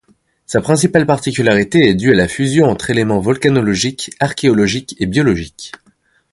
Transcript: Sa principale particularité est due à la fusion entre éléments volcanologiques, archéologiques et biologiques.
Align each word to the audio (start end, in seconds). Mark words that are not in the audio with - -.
Sa 0.47 0.61
principale 0.61 1.05
particularité 1.05 1.87
est 1.89 1.93
due 1.93 2.09
à 2.11 2.15
la 2.15 2.27
fusion 2.27 2.65
entre 2.65 2.89
éléments 2.89 3.19
volcanologiques, 3.19 4.09
archéologiques 4.19 4.95
et 4.99 5.05
biologiques. 5.05 5.73